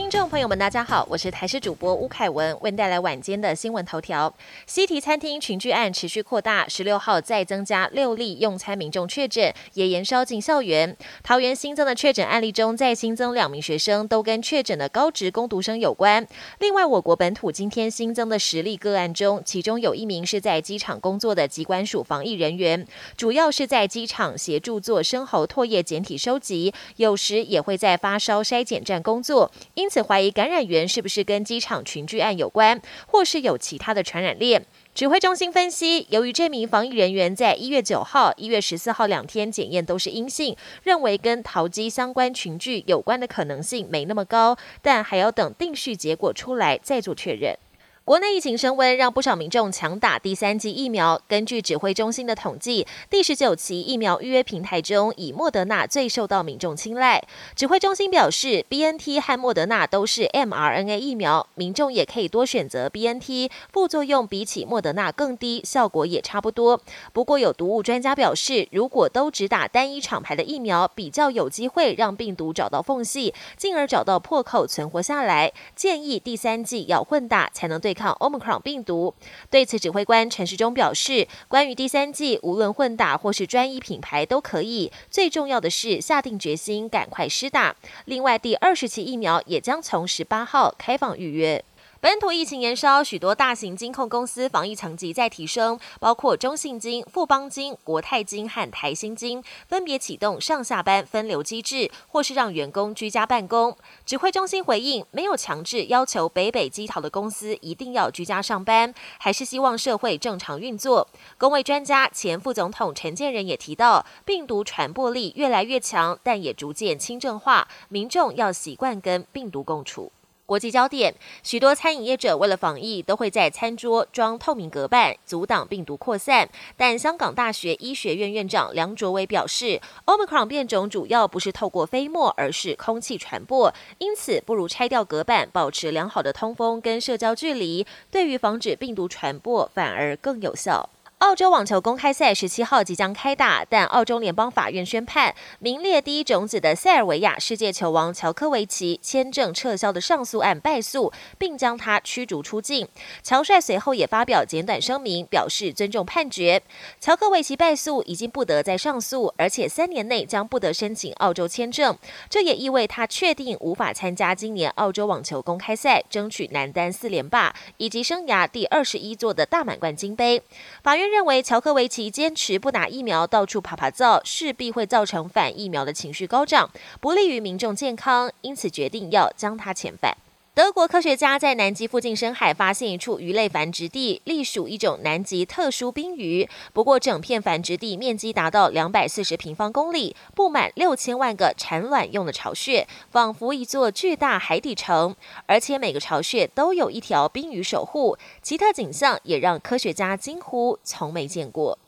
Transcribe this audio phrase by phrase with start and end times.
[0.00, 4.34] 听众朋友们，大家好，我是台视主播吴凯文，为您带来晚间的新闻头条。
[4.66, 10.96] 西提餐厅群聚案持续扩大，十六号再增加六例用餐民众确诊，也延烧进校园。
[11.22, 16.26] 桃园新增的确诊案例中，再新增两名学生，都跟确诊的高职工读生有关。
[16.58, 22.84] 另外，我国本土今天新增的十例个案中，其中有一名是在机场工作的机关署防疫人员，
[23.18, 34.64] 主要是在机场协助做生喉唾液检体收集，有时也会在发烧筛检站工作，因此怀疑感染源是不是跟机场群聚案有关，或是有其他的传染链？
[34.94, 47.56] 指挥中心分析，由于这名防疫人员在一月九号、一月十四号两天检验都是阴性，认为跟逃机相关群聚有关的可能性没那么高，但还要等定序结果出来再做确认。
[48.02, 51.20] 国内疫情升温，让不少民众抢打第三剂疫苗。
[51.28, 57.22] 根据指挥中心的统计，第十九期疫苗预约平台中，以莫德纳最受到民众青睐。
[57.54, 66.80] 指挥中心表示，B N T 和莫德纳都是 m R N A 疫苗，民众也可以多选择 B N T，副作用比起莫德纳更低，效果也差不多。
[67.12, 75.52] 不过，有毒物专家表示，如果都只打单一厂牌的疫苗，比较有机会让病毒找到缝隙，进而找到破口存活下来。
[75.76, 78.00] 建议第三剂要混打，才能对对。
[78.00, 79.14] 抗 Omicron 病毒，
[79.50, 87.76] 对此指挥官陈时中表示，关于第三季，无论混打或是专一品牌都可以，最重要的是下定决心赶快施打。
[88.06, 91.62] 另外，第二十期疫苗也将从十八号开放预约。
[92.02, 103.76] 本土疫情延烧，许多大型金控公司防疫层级在提升，包括中信金、富邦金、国泰金和台新金，分别启动上下班分流机制，或是让员工居家办公。
[104.06, 111.06] 指挥中心回应，没有强制要求北北基桃的公司一定要居家上班，还是希望社会正常运作。
[111.36, 120.10] 工位专家前副总统陈建仁也提到，病毒传播力越来越强，但也逐渐轻症化，民众要习惯跟病毒共处。
[120.50, 126.48] 国际焦点：许多餐饮业者为了防疫，都会在餐桌装透明隔板，阻挡病毒扩散。
[126.76, 140.90] 但香港大学医学院院长梁卓伟表示，Omicron 变种主要不是透过飞沫，而是空气传播，因此不如拆掉隔板，保持良好的通风跟社交距离，对于防止病毒传播反而更有效。
[141.20, 152.88] 澳洲网球公开赛十七号即将开打，但澳洲联邦法院宣判，名列第一种子的塞尔维亚世界球王乔科维奇签证撤销的上诉案败诉，并将他驱逐出境。
[153.22, 156.62] 乔帅随后也发表简短声明，表示尊重判决。
[156.98, 161.98] 乔科维奇败诉，已经不得再上诉，而且三年内将不得申请澳洲签证。
[162.30, 170.42] 这也意味他确定无法参加今年澳洲网球公开赛，争取男单四连霸以及生涯第二十一座的大满贯金杯。
[170.82, 171.09] 法院。
[171.10, 180.16] 认为乔科维奇坚持不打疫苗，到处爬爬灶，势必会造成反疫苗的情绪高涨，不利于民众健康，因此决定要将他遣返。
[180.60, 186.46] 德国科学家在南极附近深海发现一处鱼类繁殖地，隶属一种南极特殊冰鱼。
[186.74, 195.16] 不过，整片繁殖地面积达到两百四十平方公里，布满六千万个产卵用的巢穴，仿佛一座巨大海底城。
[195.46, 201.78] 而且每个巢穴都有一条冰鱼守护，奇特景象也让科学家惊呼从没见过。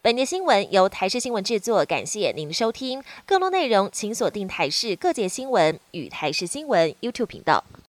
[0.00, 3.02] 本节新闻由台视新闻制作，感谢您的收听。
[3.26, 7.64] 更多内容请锁定台视各界新闻与台视新闻 YouTube 频道。